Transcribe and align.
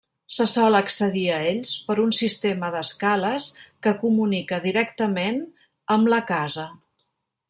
Se 0.35 0.45
sol 0.51 0.77
accedir 0.77 1.25
a 1.33 1.35
ells 1.49 1.73
per 1.89 1.97
un 2.03 2.15
sistema 2.21 2.71
d'escales 2.75 3.49
que 3.87 3.93
comunica 3.99 4.59
directament 4.67 5.41
amb 5.97 6.11
la 6.15 6.23
casa. 6.35 6.67